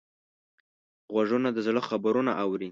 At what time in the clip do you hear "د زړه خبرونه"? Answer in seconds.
1.53-2.31